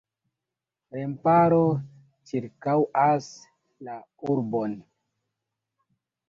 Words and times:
Remparo 0.95 1.59
ĉirkaŭas 2.31 3.29
la 3.89 3.99
urbon. 4.37 4.75